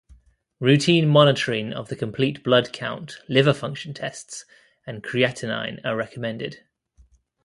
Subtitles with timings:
[0.59, 4.45] Routine monitoring of the complete blood count, liver function tests,
[4.87, 6.63] and creatinine are recommended.